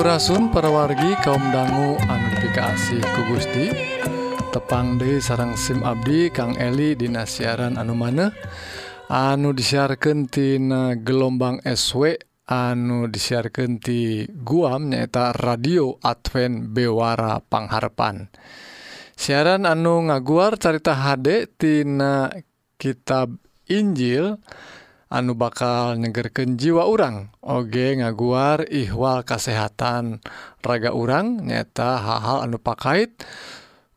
Sampurasun 0.00 0.48
parawargi 0.48 1.12
kaum 1.20 1.52
dangu 1.52 1.92
anufikasi 2.08 3.04
ku 3.04 3.20
Gusti 3.28 3.68
tepang 4.48 4.96
di 4.96 5.20
sarang 5.20 5.52
SIM 5.60 5.84
Abdi 5.84 6.32
Kang 6.32 6.56
Eli 6.56 6.96
Dina 6.96 7.28
siaran 7.28 7.76
anu 7.76 7.92
maneh 7.92 8.32
anu 9.12 9.52
disiarkantina 9.52 10.96
gelombang 11.04 11.60
SW 11.68 12.16
anu 12.48 13.12
disiarkan 13.12 13.76
ti 13.76 14.24
Guam 14.24 14.88
nyaeta 14.88 15.36
radio 15.36 15.92
Advent 16.00 16.72
Bewara 16.72 17.36
Pangharpan. 17.44 18.32
Siaran 19.12 19.68
anu 19.68 20.08
ngaguar 20.08 20.56
carita 20.56 20.96
HD 20.96 21.44
tina 21.60 22.32
kitab 22.80 23.36
Injil 23.68 24.32
dan 24.32 24.79
anu 25.10 25.34
bakal 25.34 25.98
nyegerken 25.98 26.54
jiwa 26.54 26.86
urang. 26.86 27.34
Oge 27.42 27.98
ngaguar 27.98 28.64
ihwal 28.70 29.26
kesehatan 29.26 30.22
raga 30.62 30.94
urang 30.94 31.42
nyata 31.42 31.98
hal-hal 31.98 32.46
anu 32.46 32.62
pakait 32.62 33.10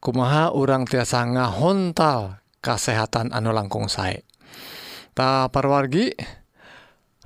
kumaha 0.02 0.52
urang 0.52 0.90
tiasa 0.90 1.24
ngahontal 1.30 2.42
kesehatan 2.60 3.30
anu 3.30 3.54
langkung 3.54 3.86
sae. 3.88 4.26
Ta 5.14 5.48
parwargi 5.54 6.18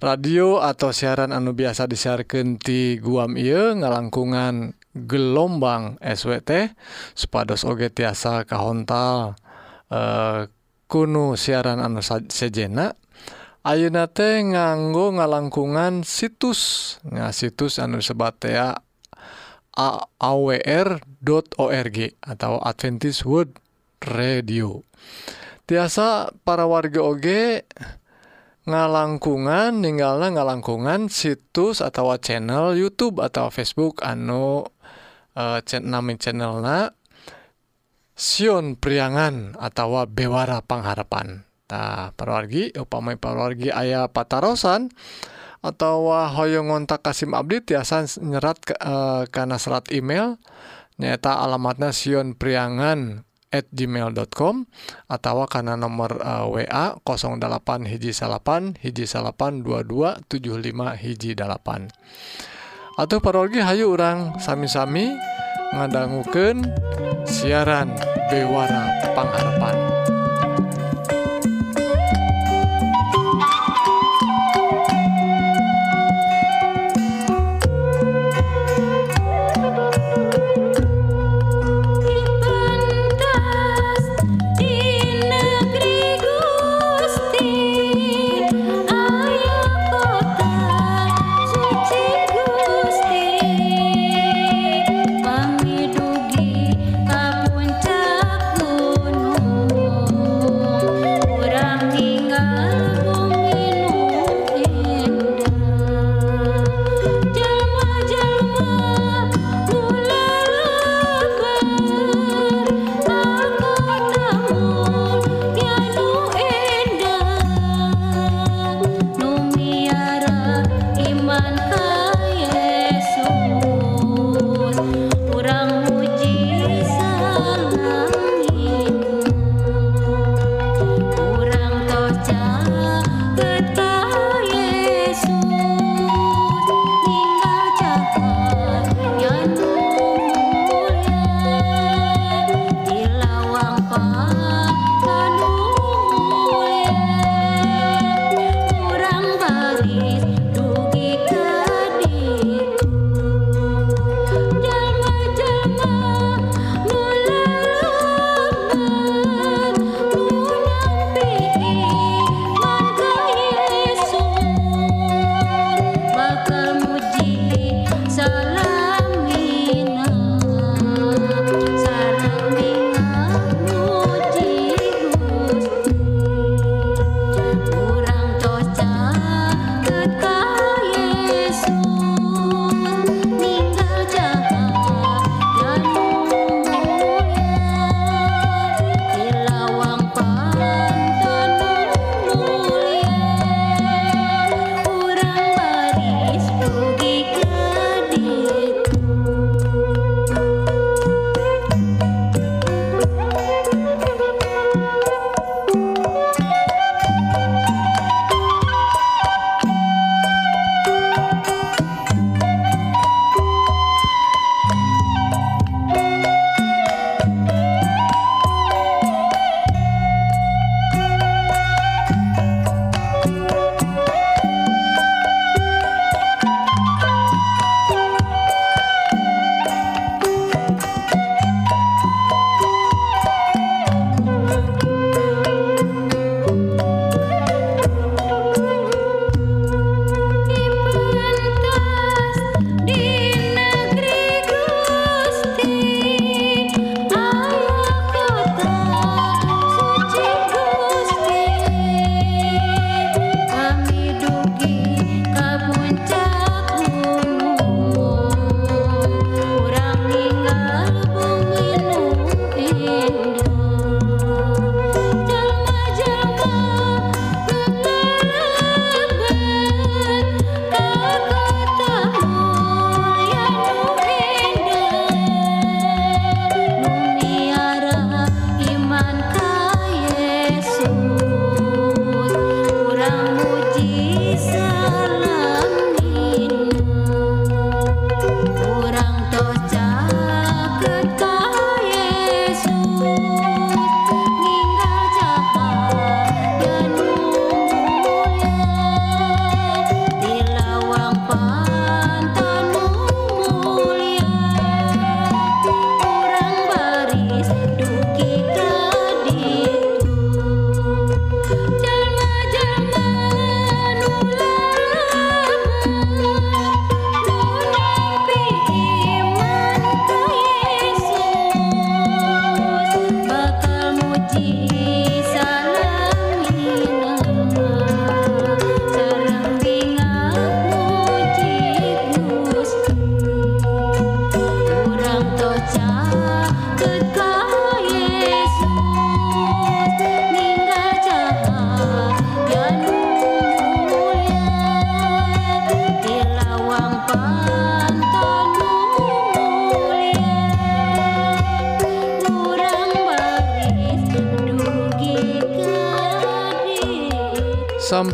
radio 0.03 0.59
atau 0.61 0.91
siaran 0.91 1.31
anu 1.31 1.55
biasa 1.55 1.87
disiarkan 1.87 2.59
ti 2.59 2.99
Guam 2.99 3.39
Ieu 3.39 3.73
ngalangkungan 3.73 4.75
gelombang 4.93 5.95
SWT 6.03 6.75
supados 7.15 7.63
oge 7.63 7.87
tiasa 7.89 8.43
kahontal 8.43 9.39
eh, 9.87 10.51
kuno 10.91 11.39
siaran 11.39 11.79
anu 11.79 12.03
sejena. 12.03 12.91
Sejenak 13.67 14.15
Aunate 14.15 14.47
nganggo 14.47 15.19
ngalangkungan 15.19 16.07
situs. 16.07 16.95
Nga 17.03 17.35
situs 17.35 17.83
anu 17.83 17.99
sebatea 17.99 18.79
awr.org 20.23 21.97
atau 22.23 22.53
Adventis 22.63 23.27
Wood 23.27 23.59
radio. 23.99 24.87
Tiasa 25.67 26.31
para 26.47 26.63
warga 26.63 27.03
OG 27.03 27.27
ngalangkungan 28.71 29.83
meninggalnya 29.83 30.39
ngalangkungan 30.39 31.11
situs 31.11 31.83
atau 31.83 32.15
channel 32.23 32.71
YouTube 32.71 33.19
atau 33.19 33.51
Facebook 33.51 33.99
anu 33.99 34.63
nami 35.83 36.15
channel 36.15 36.63
na 36.63 36.95
Sion 38.17 38.79
priangan 38.79 39.59
atau 39.59 40.07
bewara 40.09 40.63
pengharapan 41.67 42.15
perwargi 42.15 42.71
upama 42.79 43.11
parwargi 43.19 43.69
ayah 43.75 44.07
patarosan 44.07 44.87
atau 45.59 46.15
Hoyo 46.15 46.63
ngontak 46.63 47.03
Kasim 47.03 47.35
Abdi 47.35 47.59
tiasan 47.59 48.07
nyerat 48.23 48.63
karena 49.29 49.59
serat 49.59 49.91
email 49.91 50.39
nyata 50.95 51.43
alamatnya 51.43 51.91
Sion 51.91 52.33
priangan 52.39 53.27
gmail.com 53.51 54.67
atau 55.07 55.47
karena 55.47 55.79
nomor 55.79 56.19
WA 56.51 56.99
08 56.99 57.87
hiji 57.87 58.11
salapan 58.11 58.75
hiji 58.77 59.07
salapan 59.07 59.63
2275 59.63 61.03
hiji 61.03 61.31
8 61.33 62.97
atau 62.97 63.17
parologi 63.21 63.61
Hayu 63.63 63.93
orang 63.93 64.35
sami-sami 64.41 65.15
ngadangguken 65.73 66.63
siaran 67.23 67.91
bewara 68.29 68.89
pengharapan 69.15 69.96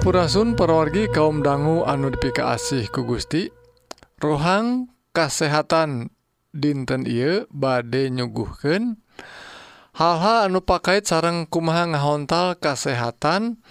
Hampurasun 0.04 0.60
perwargi 0.60 1.08
kaum 1.08 1.40
dangu 1.40 1.88
anu 1.88 2.12
dipika 2.12 2.52
asih 2.52 2.92
ku 2.92 3.08
Gusti 3.08 3.48
rohang 4.20 4.92
kasehatan 5.16 6.12
dinten 6.52 7.08
I 7.08 7.48
bade 7.48 8.12
nyuguhken 8.12 9.00
hal-hal 9.96 10.52
anu 10.52 10.60
pakaiit 10.60 11.08
sarang 11.08 11.48
kumaha 11.48 11.96
ngahontal 11.96 12.60
kasehatan 12.60 13.64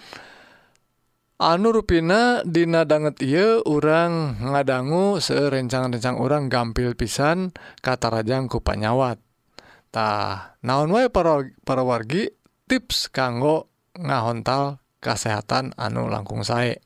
anu 1.37 1.69
ruina 1.69 2.41
dinadangget 2.49 3.21
ia 3.21 3.61
orang 3.69 4.41
ngadanggu 4.41 5.21
serencang-rencang 5.21 6.17
orang 6.17 6.49
gampil 6.49 6.97
pisan 6.97 7.53
kata 7.85 8.09
Rajang 8.09 8.49
kupanyawatah 8.49 10.57
naon 10.65 10.97
wa 10.97 11.05
para, 11.13 11.45
para 11.61 11.85
wargi 11.85 12.33
tips 12.65 13.13
kanggo 13.13 13.69
ngahontal 13.93 14.81
kesehatan 15.03 15.75
anu 15.75 16.07
langkung 16.07 16.47
sae. 16.47 16.79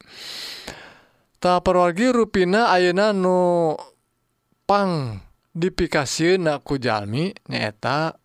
Tak 1.38 1.62
perwargi 1.62 2.10
ruina 2.10 2.74
Ayeuna 2.74 3.14
nupang 3.14 5.22
dipikasi 5.54 6.42
naku 6.42 6.82
Jami 6.82 7.30
neta 7.46 8.18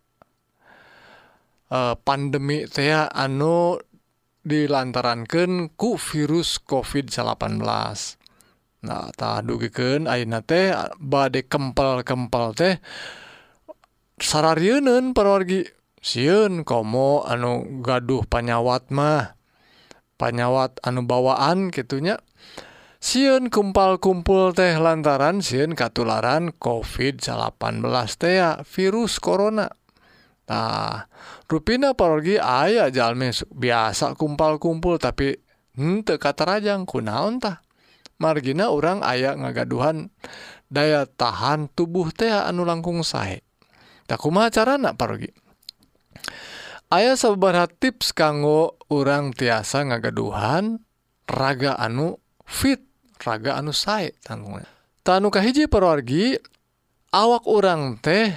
e, 1.69 1.77
eh, 1.77 1.95
pandemi 2.01 2.65
saya 2.65 3.05
anu 3.13 3.77
dilantarankan 4.41 5.77
ku 5.77 5.95
virus 5.95 6.57
COVID-18 6.57 7.61
nah 8.83 9.07
tak 9.15 9.47
dugiken 9.47 10.11
Aina 10.11 10.43
teh 10.43 10.75
badai 10.99 11.47
kempel-kempel 11.47 12.45
teh 12.51 12.75
Sararnen 14.23 15.17
perwargi 15.17 15.65
siun 15.97 16.61
komo 16.61 17.25
anu 17.25 17.81
gaduh 17.81 18.21
panyawat 18.27 18.93
mah. 18.93 19.33
panyawat 20.17 20.79
anu 20.85 21.03
bawaan 21.03 21.73
gitunya 21.73 22.19
siun 23.03 23.51
kumpal-kumpul 23.51 24.55
teh 24.55 24.79
lantaran 24.79 25.43
siun 25.43 25.75
katularan 25.75 26.55
COVID-18 26.55 27.83
tea 28.15 28.63
virus 28.63 29.19
corona. 29.19 29.67
Nah 30.47 31.07
ruina 31.51 31.91
parogi 31.95 32.39
ayah 32.39 32.87
jalmi 32.87 33.35
biasa 33.51 34.15
kumpal-kumpul 34.15 34.99
tapi 34.99 35.35
hente 35.75 36.15
kata 36.15 36.43
rajang 36.47 36.87
kunaontah 36.87 37.59
margina 38.21 38.71
orang 38.71 39.03
ayah 39.03 39.35
ngagaduhan 39.35 40.07
daya 40.71 41.03
tahan 41.03 41.67
tubuh 41.75 42.07
teh 42.15 42.31
anu 42.31 42.63
langkung 42.63 43.03
sae. 43.03 43.43
Tak 44.07 44.19
kumaha 44.19 44.51
carana 44.51 44.95
parogi? 44.95 45.31
aya 46.93 47.17
sabara 47.17 47.65
tips 47.65 48.13
kanggo 48.13 48.77
orang 48.93 49.33
tiasa 49.33 49.81
ngagaduhan 49.89 50.77
raga 51.25 51.73
anu 51.81 52.21
fit 52.45 52.85
raga 53.25 53.57
anu 53.57 53.73
sae 53.73 54.13
tanggung 54.21 54.61
tanu 55.01 55.33
kahiji 55.33 55.65
perwargi 55.65 56.37
awak 57.09 57.49
orang 57.49 57.97
teh 57.97 58.33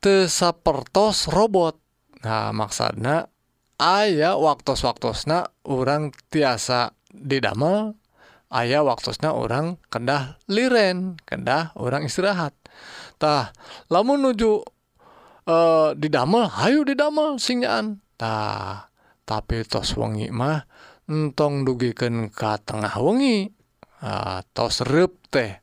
tesapertos 0.00 1.28
robot. 1.28 1.76
Nah 2.24 2.52
maksudnya 2.52 3.28
aya 3.80 4.36
waktu-waktusna 4.36 5.50
orang 5.68 6.12
tiasa 6.28 6.92
didamel 7.10 7.96
aya 8.52 8.82
waktusnya 8.84 9.32
orang 9.32 9.78
kedah 9.88 10.36
liren 10.50 11.16
kedah 11.24 11.72
orang 11.78 12.04
istirahattah 12.04 13.54
lamun 13.88 14.20
nuju 14.20 14.60
uh, 15.50 15.88
didamel 15.98 16.46
Hayu 16.46 16.86
didamel 16.86 17.42
singaantah 17.42 18.86
tapi 19.26 19.66
tos 19.66 19.98
wengi 19.98 20.30
mah 20.30 20.66
entong 21.10 21.66
dugiken 21.66 22.30
ka 22.30 22.58
tengah 22.62 22.94
wengi 23.02 23.50
uh, 24.02 24.42
tos 24.54 24.86
rep 24.86 25.18
teh 25.30 25.58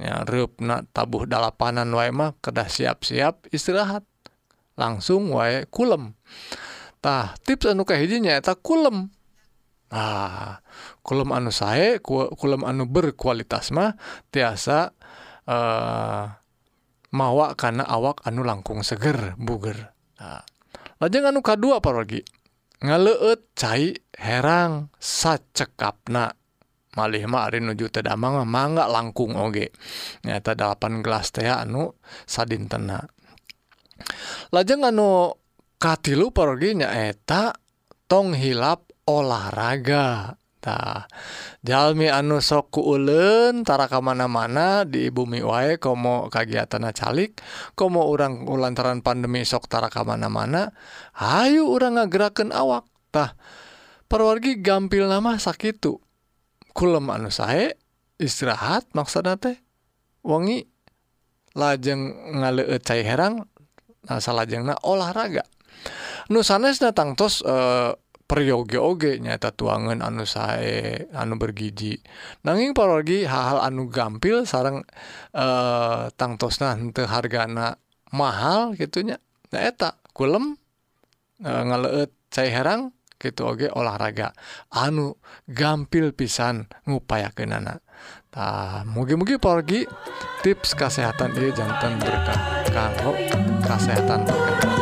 ya 0.00 0.24
rep 0.28 0.60
na 0.60 0.84
tabuh 0.92 1.24
dalapanan 1.24 1.88
wae 1.92 2.12
mah 2.12 2.36
kedah 2.40 2.68
siap-siap 2.68 3.48
istirahat. 3.52 4.04
Langsung 4.72 5.36
wae 5.36 5.68
kulem 5.68 6.16
tah 7.04 7.36
tips 7.44 7.68
anu 7.68 7.84
kahijinya 7.84 8.32
eta 8.32 8.56
kulem 8.56 9.12
ah 9.92 10.64
kulem 11.04 11.28
anu 11.28 11.52
sae 11.52 12.00
kulem 12.40 12.64
anu 12.64 12.88
berkualitas 12.88 13.68
mah 13.68 14.00
tiasa 14.32 14.96
eh 15.44 15.52
uh, 15.52 16.24
mawa 17.12 17.54
karena 17.54 17.84
awak 17.86 18.24
anu 18.26 18.42
langkung 18.42 18.80
seger 18.82 19.36
buger. 19.36 19.94
Nah, 20.18 20.42
lajeng 20.98 21.28
anu 21.28 21.44
K2 21.44 21.78
lagi 21.78 22.20
ngaleut 22.82 23.54
cair 23.54 24.00
herang 24.16 24.90
sacekapna. 24.98 26.34
Malih 26.92 27.24
Marin 27.24 27.72
nuju 27.72 27.88
tedamang 27.88 28.44
mangga 28.44 28.84
langkung 28.84 29.32
oge. 29.32 29.72
Nyata 30.28 30.52
8 30.52 31.00
gelas 31.00 31.32
teh 31.32 31.48
anu 31.48 31.96
sadin 32.28 32.68
tena 32.68 33.00
lajeng 34.52 34.82
anu 34.86 35.32
katilu 35.78 36.30
perginya 36.30 36.90
eta 36.92 37.54
tong 38.06 38.34
hilap 38.36 38.90
olahraga. 39.08 40.36
Tah 40.62 41.10
anu 41.66 42.38
sok 42.38 42.70
kuulentara 42.70 43.90
ke 43.90 43.98
mana-mana 43.98 44.86
di 44.86 45.10
bumi 45.10 45.42
wae 45.42 45.82
komo 45.82 46.30
kagiatan 46.30 46.86
calik 46.94 47.42
komo 47.74 48.06
orang 48.06 48.46
lantaran 48.46 49.02
pandemi 49.02 49.42
soktara 49.42 49.90
ke 49.90 49.98
mana-mana 50.06 50.70
Ayu 51.18 51.66
orang 51.66 51.98
awak 51.98 52.38
awaktah 52.54 53.34
perwargi 54.06 54.62
gampil 54.62 55.10
nama 55.10 55.34
sakit 55.34 55.82
kulem 56.70 57.10
anu 57.10 57.34
sae 57.34 57.74
istirahat 58.22 58.86
maksana 58.94 59.34
teh 59.42 59.58
wongi 60.22 60.62
lajeng 61.58 62.14
ngale 62.38 62.78
cair 62.80 63.04
herang 63.04 63.44
nah, 64.06 64.78
olahraga. 64.82 65.44
Nusanes 66.30 66.78
datang 66.78 67.18
tos 67.18 67.42
eh, 67.42 67.92
peryoge 68.32 68.80
ogenya 68.80 69.36
tatuangan 69.36 70.00
anu 70.00 70.24
sae 70.24 71.04
anu 71.12 71.36
bergiji. 71.36 72.00
Nanging 72.48 72.72
parorgi 72.72 73.28
hal-hal 73.28 73.60
anu 73.60 73.92
gampil 73.92 74.48
sarang 74.48 74.80
eh 75.36 76.08
tangtosna 76.16 76.72
henteu 76.72 77.04
hargana 77.04 77.76
mahal 78.12 78.72
gitunya 78.76 79.20
nah 79.52 79.60
eta 79.60 80.00
kulem 80.16 80.56
e, 81.40 81.50
ngaleut 81.50 82.12
cai 82.32 82.48
herang 82.48 82.92
gitu 83.20 83.48
oge 83.48 83.68
olahraga 83.72 84.32
anu 84.72 85.16
gampil 85.48 86.12
pisan 86.16 86.68
ngupayakeun 86.88 87.52
anak 87.52 87.84
tah 88.32 88.84
mugi-mugi 88.88 89.36
parorgi 89.36 89.84
tips 90.40 90.72
kesehatan 90.72 91.36
ieu 91.36 91.52
jantan 91.52 92.00
berkah 92.00 92.40
kanggo 92.72 93.12
kesehatan 93.60 94.24
berkah. 94.24 94.81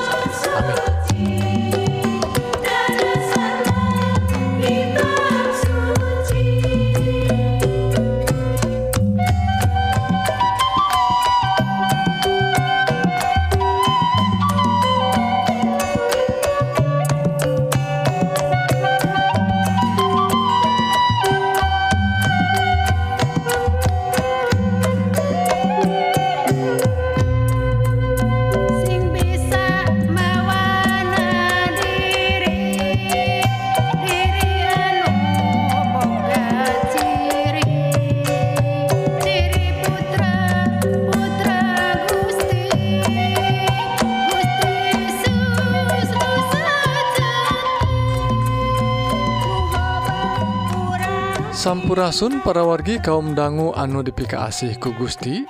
Urasun 52.01 52.41
para 52.41 52.65
wargi 52.65 52.97
kaum 52.97 53.37
dangu 53.37 53.77
anu 53.77 54.01
dipikaasih 54.01 54.81
ku 54.81 54.97
Gusti. 54.97 55.45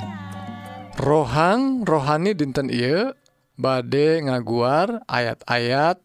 Rohang 0.99 1.87
rohani 1.87 2.35
dinten 2.35 2.67
I 2.75 3.15
bade 3.55 4.19
ngaguar 4.27 4.99
ayat-ayat. 5.07 6.03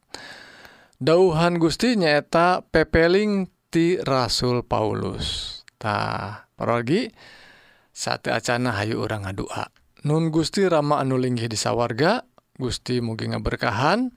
Dauhan 1.01 1.57
Gusti 1.57 1.97
nyaeta 1.97 2.61
pepeling 2.61 3.49
ti 3.73 3.97
Rasul 3.97 4.61
Paulustah 4.61 6.45
pergi 6.53 7.09
saat 7.89 8.29
Acana 8.29 8.77
Hayu 8.77 9.01
orang 9.01 9.25
ngadua. 9.25 9.73
Nun 10.05 10.29
Gusti 10.29 10.61
Rama 10.69 11.01
anu 11.01 11.17
linggih 11.17 11.49
di 11.49 11.57
sawwarga 11.57 12.21
Gusti 12.53 13.01
mugi 13.01 13.33
ngaberkahan. 13.33 14.13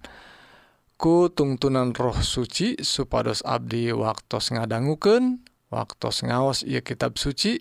Ku 1.00 1.32
tungtunan 1.32 1.96
roh 1.96 2.20
suci 2.20 2.76
supados 2.84 3.40
Abdi 3.48 3.96
waktu 3.96 4.36
ngadanguken 4.36 5.56
waktu 5.68 6.08
ngaos 6.28 6.64
ia 6.64 6.80
kitab 6.80 7.16
suci 7.16 7.60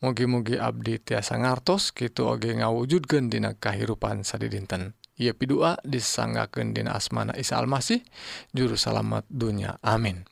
mugi-mugi 0.00 0.56
Abdi 0.56 0.98
tiasa 1.02 1.36
ngartos 1.36 1.92
gitu 1.92 2.30
Oge 2.30 2.56
ngawujud 2.56 3.04
gendina 3.04 3.52
kehidupan 3.58 4.24
sad 4.24 4.46
dinten 4.46 4.96
ia 5.20 5.36
pi2 5.36 5.84
disanggakendina 5.84 6.96
asmana 6.96 7.36
Isa 7.36 7.60
Almasih 7.60 8.00
juru 8.56 8.80
salamet 8.80 9.28
dunia 9.28 9.76
amin. 9.84 10.24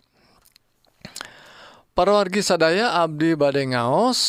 Parawargi 1.92 2.40
sadaya 2.40 2.96
Abdi 3.04 3.36
badai 3.36 3.68
ngaos 3.68 4.20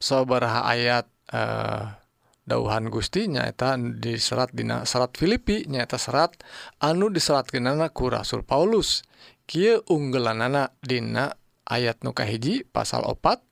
soberha 0.00 0.64
ayat 0.64 1.04
eh 1.28 2.00
dauhan 2.42 2.90
Gustinyaeta 2.90 3.78
di 3.78 4.18
serat 4.18 4.50
Di 4.50 4.66
serat 4.66 5.14
Filipi 5.14 5.62
nyata 5.70 5.94
serat 5.98 6.40
anu 6.82 7.12
diseratkan 7.12 7.68
anakku 7.68 8.08
Rasul 8.10 8.42
Paulus. 8.42 9.04
Ki 9.46 9.74
unggelan 9.90 10.40
anak 10.40 10.78
Dina 10.80 11.34
ayat 11.66 12.02
nukahiji 12.02 12.66
pasal 12.68 13.06
opat. 13.06 13.42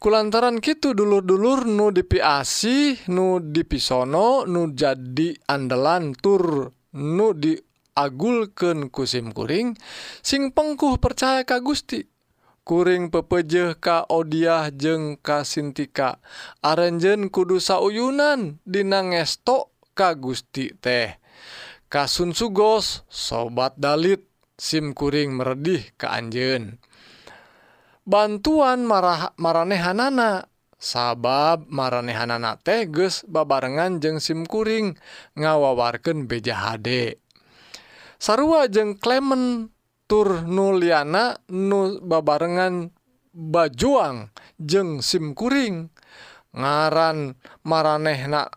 Kulantaran 0.00 0.64
gitu 0.64 0.96
dulur-dulur 0.96 1.68
nu 1.68 1.92
dipiasi 1.92 3.04
nu 3.12 3.36
dipisono 3.36 4.48
nu 4.48 4.72
jadi 4.72 5.36
andalan 5.44 6.16
tur 6.16 6.72
nu 6.96 7.36
diagulken 7.36 8.88
kusimkuring 8.88 9.76
sing 10.24 10.56
pengkuh 10.56 10.96
percaya 10.96 11.44
ka 11.44 11.60
Gusti. 11.60 12.08
Kuring 12.64 13.12
pepejeh 13.12 13.76
ka 13.76 14.08
Odiah 14.08 14.72
jeng 14.72 15.20
kasintika 15.20 16.22
arenjen 16.64 17.28
kudu 17.28 17.60
sauyunan 17.60 18.62
dinangesto 18.64 19.74
ka 19.92 20.16
Gusti 20.16 20.72
teh. 20.80 21.18
Kasun 21.92 22.32
Sugos 22.32 23.04
sobat 23.10 23.76
Dalit. 23.76 24.29
SIMkuring 24.60 25.40
meredih 25.40 25.88
ke 25.96 26.04
Anjeun. 26.04 26.76
Bantuan 28.04 28.84
marah 28.84 29.32
maranehanana. 29.40 30.44
Sabab 30.80 31.68
maranehanana 31.68 32.56
teh 32.56 32.88
geus 32.88 33.20
babarengan 33.28 34.00
jeung 34.00 34.16
SIMkuring 34.16 34.96
ngawawarkeun 35.36 36.24
HD. 36.24 37.20
Sarua 38.16 38.64
jeung 38.64 38.96
Clement 38.96 39.68
tur 40.08 40.40
nuliana 40.48 41.36
nu 41.52 42.00
babarengan 42.00 42.88
bajuang 43.36 44.32
jeung 44.56 45.04
SIMkuring 45.04 45.92
ngaran 46.56 47.36
maranehna 47.60 48.48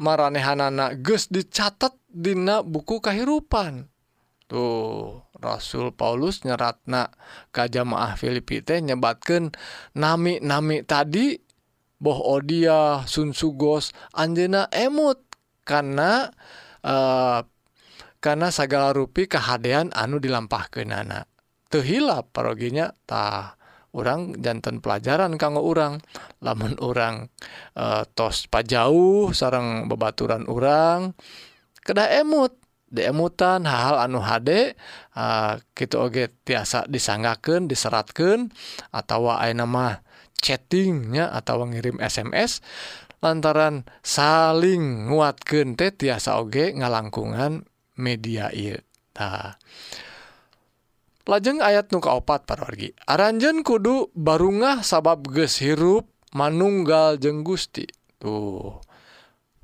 maranehanana 0.00 0.96
geus 0.96 1.28
dicatat 1.28 1.92
dina 2.08 2.64
buku 2.64 3.04
kahirupan. 3.04 3.84
Tuh. 4.48 5.29
Rasul 5.40 5.90
Paulus 5.96 6.44
nyeratna 6.44 7.10
kajjamaah 7.50 8.14
Filipi 8.14 8.60
teh 8.60 8.78
nyebatkan 8.84 9.50
nami-nami 9.96 10.84
tadi 10.84 11.40
boh 12.00 12.20
Odia 12.36 13.04
Sunsugos 13.08 13.96
Anjena 14.14 14.68
emut 14.70 15.20
karena 15.64 16.28
eh, 16.84 17.40
karena 18.20 18.48
segala 18.52 18.92
rupi 18.92 19.24
kehadian 19.24 19.90
anu 19.96 20.20
dilampahkan 20.20 20.84
nana 20.84 21.24
tehhilap 21.72 22.30
paroginyatah 22.36 23.56
orang 23.96 24.38
jantan 24.38 24.78
pelajaran 24.78 25.34
kanggo 25.40 25.64
orang 25.64 25.98
lamun 26.44 26.76
orang 26.84 27.32
eh, 27.74 28.04
tos 28.12 28.46
pajauh 28.46 29.32
sarang 29.32 29.88
bebaturan 29.88 30.44
orang 30.46 31.16
kedah 31.84 32.22
emut. 32.22 32.59
emutan 32.94 33.62
hal-hal 33.66 34.02
anu 34.02 34.18
HD 34.18 34.74
gitu 35.78 35.96
oge 36.02 36.34
tiasa 36.42 36.86
disanggaken 36.90 37.70
diseratkan 37.70 38.50
atau 38.90 39.30
nama 39.54 40.02
chattingnya 40.42 41.30
atau 41.30 41.62
ngirim 41.68 42.02
SMS 42.02 42.64
lantaran 43.20 43.84
saling 44.02 45.12
nguatkan 45.12 45.76
teh 45.76 45.92
tiasa 45.92 46.40
oge 46.40 46.72
ngalangkungan 46.74 47.68
media 48.00 48.48
il 48.50 48.80
lajeng 51.28 51.60
ayat 51.62 51.92
nuka 51.94 52.16
opat 52.16 52.48
parorgi 52.48 52.96
aranjen 53.04 53.60
kudu 53.62 54.10
barungah 54.16 54.80
sabab 54.82 55.28
ges 55.30 55.60
hirup 55.62 56.08
manunggal 56.34 57.18
jeng 57.18 57.42
Gusti. 57.42 57.86
Tuh. 58.20 58.78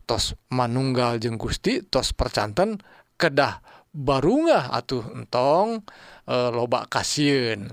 Tos 0.06 0.38
manunggal 0.54 1.18
jeng 1.18 1.34
Gusti 1.34 1.82
tos 1.82 2.14
percanten 2.14 2.78
kedah 3.16 3.60
barunga 3.96 4.68
atuh 4.76 5.04
entong 5.16 5.80
eh, 6.28 6.32
e, 6.32 6.52
lobak 6.52 6.92
kasihun 6.92 7.72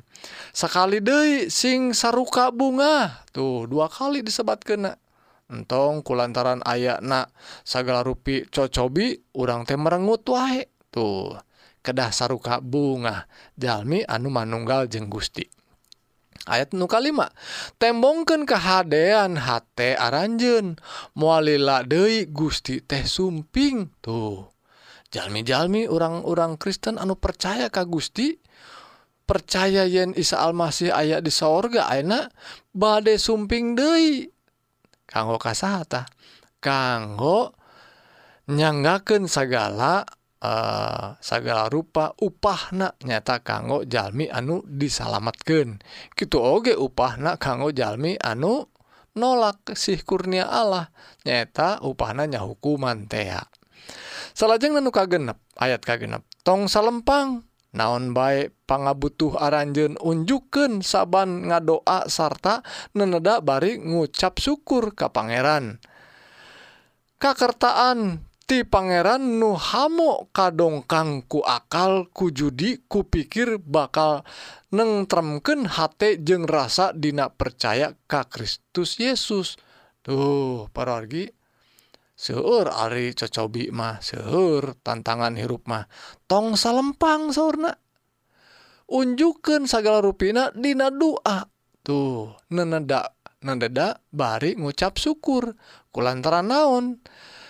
sekali 0.55 1.03
De 1.03 1.51
sing 1.51 1.91
saruka 1.91 2.47
bunga 2.47 3.27
tuh 3.35 3.67
dua 3.67 3.91
kali 3.91 4.23
disebat 4.23 4.63
kena 4.63 4.95
entong 5.51 6.01
kulantaran 6.01 6.63
ayakna 6.63 7.27
segala 7.61 8.01
rupi 8.01 8.47
cocobi 8.47 9.19
urang 9.35 9.67
teh 9.67 9.77
merenggut 9.77 10.25
wae 10.31 10.65
tuh. 10.93 11.35
Kedah 11.83 12.15
saruka 12.15 12.63
bunga 12.63 13.27
Jalmi 13.59 14.07
anu 14.07 14.31
manunggal 14.31 14.87
jeng 14.87 15.11
Gusti. 15.11 15.43
Ayat 16.47 16.75
nu 16.75 16.87
kalima 16.87 17.31
tembongken 17.75 18.47
kehaan 18.47 19.35
H 19.39 19.47
aranjen 19.99 20.79
mualila 21.15 21.83
De 21.83 22.23
Gusti 22.27 22.79
teh 22.79 23.03
sumping 23.03 23.91
tuh. 23.99 24.52
jalmi-jalmi 25.13 25.85
orang-orang 25.85 26.57
Kristen 26.57 26.97
anu 26.97 27.13
percaya 27.13 27.69
Ka 27.69 27.85
Gusti 27.85 28.33
percaya 29.23 29.85
yen 29.85 30.17
Isa 30.17 30.41
Almasih 30.41 30.89
ayat 30.91 31.21
di 31.21 31.29
sorga 31.29 31.87
enak 31.93 32.33
badai 32.73 33.21
sumping 33.21 33.77
Dei 33.77 34.25
kanggo 35.05 35.37
kasata 35.37 36.09
kanggo 36.57 37.53
nyanggaken 38.49 39.29
segala 39.29 40.03
uh, 40.43 40.43
eh, 40.43 41.05
segala 41.23 41.71
rupa 41.71 42.11
upahna. 42.19 42.91
Nyata 43.03 43.39
kanggo 43.39 43.87
jalmi 43.87 44.27
anu 44.27 44.63
disalamatkan 44.67 45.79
gitu 46.19 46.43
oge 46.43 46.75
upahna 46.75 47.39
kanggo 47.39 47.71
jalmi 47.71 48.19
anu 48.19 48.67
nolak 49.15 49.77
sih 49.79 50.03
kurnia 50.03 50.51
Allah. 50.51 50.91
Nyata 51.23 51.79
upahnanya 51.85 52.43
hukuman 52.43 53.07
tea 53.07 53.62
salahjeng 54.33 54.77
nu 54.77 54.89
kagenep 54.89 55.37
ayat 55.55 55.81
ka 55.85 55.97
genep 55.97 56.21
tongsa 56.43 56.81
lempang 56.81 57.45
naon 57.73 58.13
baik 58.13 58.53
pangabutuh 58.69 59.35
aranjen 59.41 59.97
unjuken 59.97 60.85
saban 60.85 61.49
ngadoa 61.49 62.05
sarta 62.07 62.61
nenedak 62.93 63.41
bari 63.41 63.81
ngucap 63.81 64.37
syukur 64.37 64.93
ka 64.93 65.09
Pangeran. 65.09 65.81
Kakertaan 67.17 68.21
ti 68.45 68.61
Pangeran 68.61 69.41
Nuhamo 69.41 70.29
kadongkang 70.29 71.25
ku 71.25 71.41
akal 71.41 72.05
kujudi 72.13 72.85
kupikir 72.85 73.57
bakal 73.57 74.21
nengtremken 74.69 75.65
hate 75.65 76.21
jeng 76.21 76.45
rasa 76.45 76.93
dina 76.93 77.33
percaya 77.33 77.97
ka 78.05 78.29
Kristus 78.29 79.01
Yesus. 79.01 79.57
Tuh 80.03 80.67
parorgi 80.75 81.31
seueur 82.23 82.71
Ari 82.71 83.11
cocobi 83.11 83.67
mah 83.67 83.99
seueur 83.99 84.79
tantangan 84.79 85.35
hirup 85.35 85.67
mah. 85.67 85.83
Tong 86.23 86.55
salempang 86.55 87.35
sauna 87.35 87.75
unjukkan 88.87 89.67
segala 89.67 89.99
ruina 89.99 90.55
dina 90.55 90.87
doa 90.87 91.43
tuh 91.83 92.39
neneda 92.47 93.11
neneda 93.43 93.99
bari 94.07 94.55
ngucap 94.55 94.95
syukur. 94.95 95.59
Kulantaran 95.91 96.47
naon? 96.47 97.03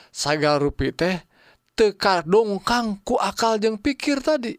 Segala 0.09 0.57
rupi 0.57 0.89
teh 0.89 1.21
teka 1.77 2.25
dongkang 2.25 3.05
ku 3.05 3.21
akal 3.21 3.61
jeung 3.61 3.77
pikir 3.77 4.25
tadi. 4.25 4.57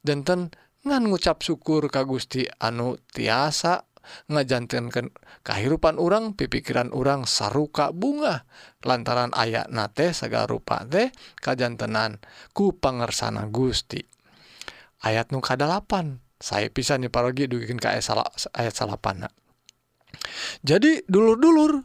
Danten 0.00 0.52
ngan 0.84 1.08
ngucap 1.08 1.40
syukur 1.44 1.88
ka 1.88 2.04
Gusti 2.04 2.44
anu 2.60 2.96
tiasa 3.12 3.89
ngajantankan 4.32 5.12
kehidupan 5.44 6.00
orang 6.00 6.34
pipikiran 6.34 6.90
orang 6.90 7.28
saruka 7.28 7.92
bunga. 7.94 8.48
Lantaran 8.82 9.30
ayat 9.36 9.68
nate 9.68 10.16
sega 10.16 10.48
rupa 10.48 10.82
teh 10.88 11.12
kajantenan 11.38 12.18
ku 12.56 12.74
pangersana 12.74 13.46
Gusti. 13.52 14.00
Ayat 15.04 15.32
nu 15.32 15.44
8 15.44 16.30
saya 16.40 16.72
pisan 16.72 17.04
nih 17.04 17.12
parogi 17.12 17.44
dugikin 17.44 17.76
ke 17.76 17.92
ayat 17.92 18.04
salah 18.04 18.24
ayat 18.56 18.72
jadi 20.64 21.04
dulur-dulur 21.04 21.84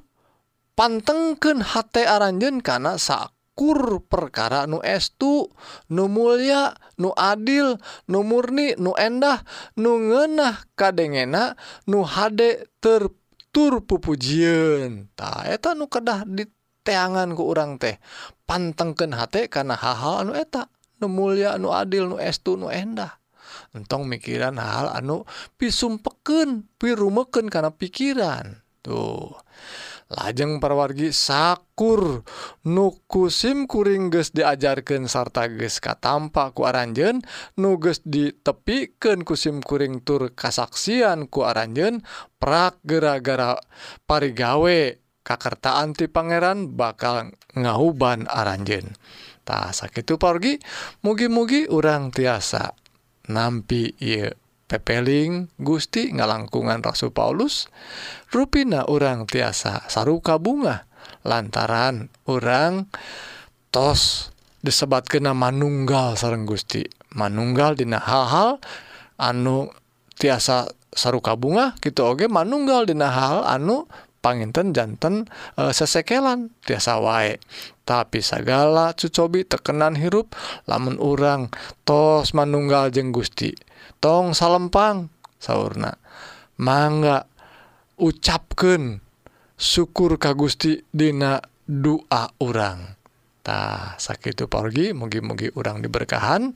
pantengken 0.80 1.60
hate 1.60 2.08
aranjen 2.08 2.64
karena 2.64 2.96
sak 2.96 3.35
kur 3.56 4.04
perkara 4.04 4.68
nu 4.68 4.84
estu 4.84 5.48
nu 5.90 6.12
mulia 6.12 6.76
nu 7.00 7.16
adil 7.16 7.80
nu 8.12 8.20
murni 8.22 8.76
nu 8.76 8.92
endah 9.00 9.42
nu 9.80 9.96
ngenah 10.12 10.68
kadengena 10.76 11.56
nu 11.88 12.04
hade 12.04 12.68
tertur 12.84 13.82
pupujian 13.88 15.08
ta 15.16 15.48
eta 15.48 15.72
nu 15.72 15.88
kedah 15.88 16.28
di 16.28 16.44
teangan 16.86 17.34
ku 17.34 17.50
urang 17.50 17.82
teh. 17.82 17.98
Pantengken 18.46 19.18
hate 19.18 19.50
karena 19.50 19.74
hal-hal 19.74 20.22
anu 20.22 20.38
eta. 20.38 20.70
Nu 21.02 21.10
mulia 21.10 21.58
nu 21.58 21.74
adil 21.74 22.06
nu 22.14 22.22
estu 22.22 22.56
nu 22.56 22.70
endah. 22.70 23.18
Entong 23.74 24.06
mikiran 24.06 24.62
hal 24.62 24.94
anu 24.94 25.26
pisum 25.58 25.98
peken 25.98 26.70
pirumeken 26.78 27.50
karena 27.50 27.74
pikiran. 27.74 28.62
Tuh. 28.86 29.34
lajeng 30.12 30.62
perwargi 30.62 31.10
sakur. 31.10 32.22
Nukusimkuring 32.66 34.14
ge 34.14 34.24
diajarkan 34.30 35.10
sarta 35.10 35.50
ges 35.50 35.82
katampa 35.82 36.54
ku 36.54 36.66
aranjen 36.66 37.26
nuges 37.58 38.02
ditepiken 38.06 39.26
kusimkuring 39.26 40.02
tur 40.06 40.34
kasaksian 40.34 41.30
ku 41.30 41.46
aranjen 41.46 42.06
prak 42.38 42.82
gara-gara 42.86 43.58
parigawe. 44.06 45.02
Kakerta 45.26 45.82
ti 45.98 46.06
Pangeran 46.06 46.78
bakal 46.78 47.34
ngahuban 47.58 48.30
aranjen 48.30 48.94
tak 49.42 49.74
sakit 49.74 50.06
pergi 50.22 50.62
mugi-mugi 51.02 51.66
orang 51.66 52.14
tiasa 52.14 52.74
nampi 53.30 53.94
ieu. 54.02 54.45
pepeling 54.66 55.54
Gusti 55.62 56.10
ngalangkungan 56.10 56.82
Rasul 56.82 57.14
Paulus 57.14 57.70
ruina 58.34 58.86
orang 58.90 59.30
tiasa 59.30 59.86
saruka 59.88 60.42
bunga 60.42 60.90
lantaran 61.26 62.10
orang 62.26 62.90
tos 63.70 64.34
disebat 64.66 65.06
kena 65.06 65.38
manunggal 65.38 66.18
sarang 66.18 66.50
Gusti. 66.50 66.82
Manunggal 67.14 67.78
dina 67.78 68.02
hal-hal 68.02 68.58
anu 69.22 69.70
tiasa 70.18 70.66
saruka 70.90 71.38
bunga 71.38 71.78
gitu 71.80 72.02
oge 72.08 72.26
manunggal 72.26 72.90
dina 72.90 73.14
hal 73.14 73.46
anu 73.46 73.86
panginten 74.26 74.74
jantan 74.74 75.30
e, 75.54 75.70
sesekelan 75.70 76.50
tiasa 76.66 76.98
wae. 76.98 77.38
Tapi 77.86 78.26
segala 78.26 78.98
cucobi 78.98 79.46
tekenan 79.46 79.94
hirup 79.94 80.34
lamun 80.66 80.98
orang 80.98 81.54
tos 81.86 82.34
manunggal 82.34 82.90
jeng 82.90 83.14
Gusti. 83.14 83.54
tong 84.06 84.38
salempang 84.38 85.10
sauna 85.42 85.90
mangga 86.62 87.26
ucapkan 87.98 89.02
syukur 89.58 90.22
Ka 90.22 90.38
Gusti 90.38 90.78
Dina 90.94 91.42
doa 91.66 92.30
orangtah 92.38 93.98
sakit 93.98 94.46
pergi 94.46 94.94
mugi-mugi 94.94 95.58
orang 95.58 95.82
diberkahan 95.82 96.54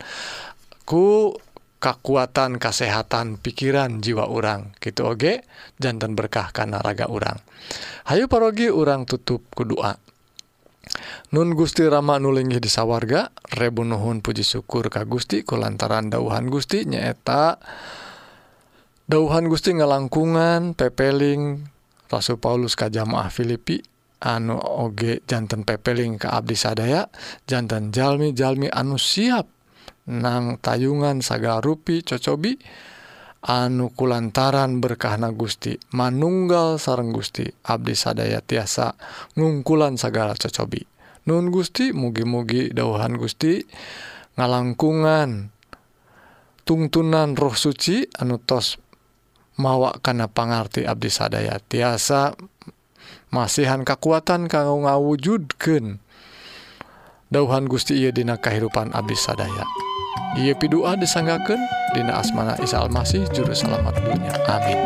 ku 0.85 1.33
kekuatan 1.81 2.61
kesehatan 2.61 3.41
pikiran 3.41 3.97
jiwa 3.97 4.29
orang 4.29 4.77
gitu 4.77 5.09
oge 5.09 5.41
jantan 5.81 6.13
berkah 6.13 6.53
karena 6.53 6.77
raga 6.85 7.09
orang 7.09 7.41
Hayu 8.05 8.29
parogi 8.29 8.69
orang 8.69 9.09
tutup 9.09 9.41
kedua 9.57 9.97
Nun 11.29 11.53
Gusti 11.53 11.85
Rama 11.85 12.17
nulingi 12.17 12.57
di 12.57 12.65
sawwarga 12.65 13.29
Rebu 13.53 13.85
Nuhun 13.85 14.25
Puji 14.25 14.41
syukur 14.41 14.89
Ka 14.89 15.05
Gusti 15.05 15.45
ku 15.45 15.61
lantaran 15.61 16.09
dauhan 16.09 16.49
Gusti 16.49 16.89
nyaeta 16.89 17.61
dauhan 19.05 19.45
Gusti 19.45 19.77
ngalangkungan 19.77 20.73
pepeling 20.73 21.69
Rasul 22.09 22.41
Paulus 22.41 22.73
Kajamaah 22.73 23.29
Filipi 23.29 23.77
anu 24.25 24.57
Ogejantan 24.57 25.69
pepeling 25.69 26.17
ke 26.17 26.25
Abdi 26.33 26.57
sadayajannten 26.57 27.93
Jami 27.93 28.33
Jami 28.33 28.65
anu 28.73 28.97
siap 28.97 29.45
nang 30.09 30.57
tayungan 30.57 31.21
Saga 31.21 31.61
rupi 31.61 32.01
cocobi 32.01 32.57
anuku 33.45 34.03
lantaran 34.09 34.81
berkahna 34.81 35.29
Gusti 35.29 35.77
manunggal 35.93 36.81
sareng 36.81 37.13
Gusti 37.13 37.45
Abdi 37.69 37.93
sadaya 37.93 38.41
tiasa 38.41 38.97
ngungkulan 39.37 39.93
segala 39.93 40.33
cocobi 40.33 40.97
Nun 41.27 41.51
Gusti 41.51 41.91
mugi-mugi 41.91 42.71
dauhan 42.71 43.19
Gusti 43.19 43.59
ngalangkungan 44.39 45.51
tuntunan 46.63 47.35
roh 47.35 47.55
suci 47.57 48.07
anutos 48.15 48.79
mawak 49.59 49.99
kana 49.99 50.31
pangarti 50.31 50.87
Abdi 50.87 51.09
sadaya. 51.11 51.59
Tiasa 51.59 52.37
masihan 53.33 53.83
kekuatan 53.83 54.47
kanggo 54.47 54.87
ngawujudken 54.87 55.99
dauhan 57.27 57.65
Gusti 57.67 57.99
ia 57.99 58.15
dina 58.15 58.39
kehidupan 58.39 58.95
Abdi 58.95 59.17
sadaya. 59.19 59.67
Ia 60.37 60.53
pidua 60.53 60.93
disanggaken 60.93 61.57
Dina 61.97 62.21
asmana 62.21 62.53
Isa 62.61 62.85
Almasih 62.85 63.25
juru 63.33 63.49
selamat 63.49 63.97
dunia 63.97 64.37
amin. 64.45 64.77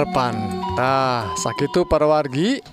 Arpantah 0.00 1.36
sakit 1.36 1.76
parawargi 1.84 2.64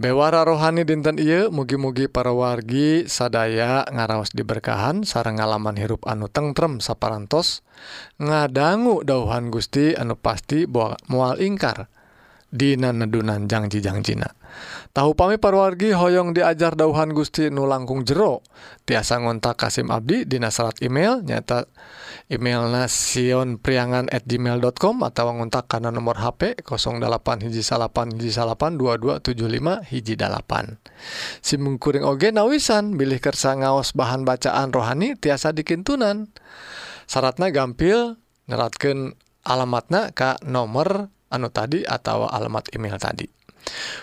bewara 0.00 0.40
rohani 0.40 0.88
dinten 0.88 1.20
Iye 1.20 1.52
mugi-mugi 1.52 2.08
parawargi 2.08 3.04
sadaya 3.12 3.84
ngaraos 3.92 4.32
diberkahan 4.32 5.04
sarang 5.04 5.36
ngalaman 5.36 5.76
hirup 5.76 6.08
anu 6.08 6.32
tengrem 6.32 6.80
saparantos 6.80 7.60
ngadanggu 8.16 9.04
dauhan 9.04 9.52
Gusti 9.52 9.92
anu 9.92 10.16
pasti 10.16 10.64
mual 11.12 11.44
ingkar. 11.44 11.92
Dina 12.52 12.92
nedunan 12.92 13.48
jangjijang 13.48 14.04
Cina 14.04 14.28
tahu 14.92 15.16
pami 15.16 15.40
parwargi 15.40 15.96
Hoong 15.96 16.36
diajar 16.36 16.76
dauhan 16.76 17.16
Gusti 17.16 17.48
nu 17.48 17.64
langkung 17.64 18.04
jero. 18.04 18.44
Tiasa 18.84 19.20
ngontak 19.24 19.56
Kasim 19.56 19.88
Abdi 19.88 20.28
Dina 20.28 20.52
salat 20.52 20.78
email 20.84 21.24
nyata 21.24 21.64
email 22.28 22.68
nasion 22.68 23.56
priangan 23.56 24.12
at 24.12 24.28
gmail.com 24.28 24.96
atau 25.00 25.32
ngontak 25.32 25.68
karena 25.68 25.88
nomor 25.88 26.20
HP 26.20 26.60
08 26.64 27.48
hiji 27.48 27.64
salapan 27.64 28.12
hiji 28.12 28.32
salapan 28.32 28.76
2275 28.76 29.88
hiji 29.88 30.14
dalapan. 30.16 30.76
Simkuring 31.40 32.04
oge 32.04 32.30
nawisan 32.30 33.00
bilih 33.00 33.18
kersa 33.18 33.56
ngaos 33.56 33.96
bahan 33.96 34.28
bacaan 34.28 34.70
rohani 34.70 35.16
tiasa 35.16 35.56
dikintunan. 35.56 36.28
Syaratnya 37.08 37.52
gampil 37.52 38.20
neratkan 38.48 39.16
alamatnya 39.42 40.14
Ka 40.14 40.38
nomor 40.44 41.11
anu 41.32 41.48
tadi 41.48 41.80
atau 41.88 42.28
alamat 42.28 42.68
email 42.76 43.00
tadi. 43.00 43.24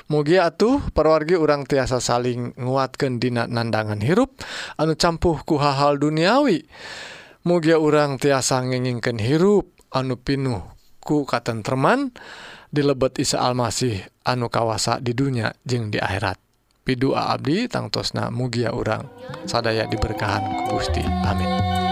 Mugia 0.10 0.50
atuh 0.50 0.80
perwargi 0.96 1.36
orang 1.36 1.68
tiasa 1.68 2.00
saling 2.00 2.56
nguatkan 2.58 3.20
dina 3.20 3.46
nandangan 3.46 4.02
hirup 4.02 4.40
anu 4.80 4.98
campuh 4.98 5.46
ku 5.46 5.62
hal-hal 5.62 6.02
duniawi. 6.02 6.66
Mugia 7.46 7.78
orang 7.78 8.18
tiasa 8.18 8.66
ngingingkan 8.66 9.22
hirup 9.22 9.70
anu 9.94 10.18
pinuh 10.18 10.64
ku 11.04 11.24
katentreman 11.24 12.12
dilebet 12.74 13.20
Isa 13.22 13.42
Almasih 13.42 14.06
anu 14.26 14.50
kawasa 14.50 14.98
di 15.04 15.14
dunia 15.14 15.54
jeung 15.68 15.94
di 15.94 16.02
akhirat. 16.02 16.40
Pidua 16.86 17.30
Abdi 17.30 17.70
tangtosna 17.70 18.34
mugia 18.34 18.74
orang 18.74 19.06
sadaya 19.46 19.86
diberkahan 19.86 20.66
ku 20.66 20.82
Gusti. 20.82 21.04
Amin. 21.06 21.89